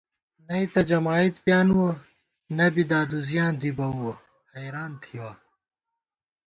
[0.47, 1.89] نئ تہ جمائید پیانِوَہ
[2.57, 4.13] نہ بی دادُزِیاں دی بَوَہ
[4.51, 5.31] حېریان تھِوَہ